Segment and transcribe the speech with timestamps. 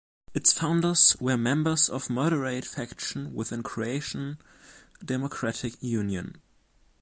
[0.33, 4.39] Its founders were members of moderate faction within Croatian
[5.05, 6.41] Democratic Union.